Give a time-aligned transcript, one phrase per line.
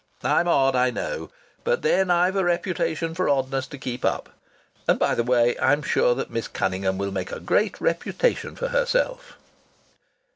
[0.23, 1.29] I'm odd, I know.
[1.63, 4.29] But then I've a reputation for oddness to keep up.
[4.87, 8.69] And by the way, I'm sure that Miss Cunningham will make a great reputation for
[8.69, 9.37] herself."